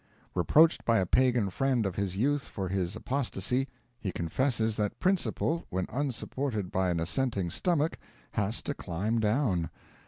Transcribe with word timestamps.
Reproached 0.33 0.83
by 0.83 0.97
a 0.97 1.05
pagan 1.05 1.51
friend 1.51 1.85
of 1.85 1.95
his 1.95 2.17
youth 2.17 2.47
for 2.47 2.67
his 2.69 2.95
apostasy, 2.95 3.67
he 3.99 4.11
confesses 4.11 4.75
that 4.77 4.99
principle, 4.99 5.63
when 5.69 5.85
unsupported 5.91 6.71
by 6.71 6.89
an 6.89 6.99
assenting 6.99 7.51
stomach, 7.51 7.99
has 8.31 8.63
to 8.63 8.73
climb 8.73 9.19
down. 9.19 9.69